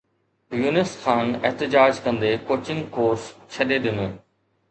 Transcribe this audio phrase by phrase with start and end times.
[0.59, 4.09] يونس خان احتجاج ڪندي coaching course ڇڏي ڏنو